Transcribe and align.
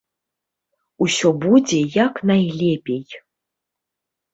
Усё 1.05 1.27
будзе 1.45 1.79
як 2.03 2.13
найлепей. 2.33 3.03